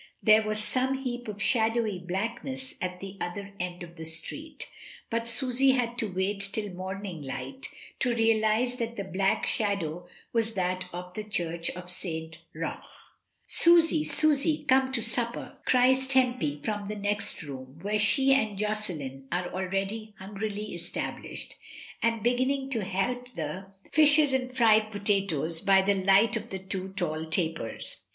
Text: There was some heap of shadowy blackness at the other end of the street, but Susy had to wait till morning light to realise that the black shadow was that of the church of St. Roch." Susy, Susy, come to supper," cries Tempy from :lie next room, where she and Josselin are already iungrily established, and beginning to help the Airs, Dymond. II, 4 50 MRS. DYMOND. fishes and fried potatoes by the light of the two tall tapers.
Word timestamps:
There 0.23 0.41
was 0.41 0.57
some 0.63 0.95
heap 0.97 1.27
of 1.27 1.39
shadowy 1.39 1.99
blackness 1.99 2.73
at 2.81 3.01
the 3.01 3.17
other 3.21 3.53
end 3.59 3.83
of 3.83 3.97
the 3.97 4.05
street, 4.05 4.67
but 5.11 5.27
Susy 5.27 5.73
had 5.73 5.99
to 5.99 6.11
wait 6.11 6.39
till 6.51 6.73
morning 6.73 7.21
light 7.21 7.67
to 7.99 8.15
realise 8.15 8.77
that 8.77 8.95
the 8.95 9.03
black 9.03 9.45
shadow 9.45 10.07
was 10.33 10.55
that 10.55 10.85
of 10.91 11.13
the 11.13 11.23
church 11.23 11.69
of 11.75 11.87
St. 11.87 12.39
Roch." 12.55 12.81
Susy, 13.45 14.03
Susy, 14.03 14.65
come 14.67 14.91
to 14.91 15.03
supper," 15.03 15.59
cries 15.65 16.07
Tempy 16.07 16.59
from 16.63 16.87
:lie 16.89 16.95
next 16.95 17.43
room, 17.43 17.77
where 17.83 17.99
she 17.99 18.33
and 18.33 18.57
Josselin 18.57 19.27
are 19.31 19.53
already 19.53 20.15
iungrily 20.19 20.73
established, 20.73 21.55
and 22.01 22.23
beginning 22.23 22.71
to 22.71 22.83
help 22.83 23.27
the 23.35 23.41
Airs, 23.43 23.51
Dymond. 23.51 23.51
II, 23.51 23.65
4 23.83 23.91
50 23.91 23.91
MRS. 23.91 23.93
DYMOND. 23.93 23.93
fishes 23.93 24.33
and 24.33 24.57
fried 24.57 24.91
potatoes 24.91 25.61
by 25.61 25.83
the 25.83 25.93
light 25.93 26.35
of 26.35 26.49
the 26.49 26.57
two 26.57 26.89
tall 26.97 27.25
tapers. 27.27 27.97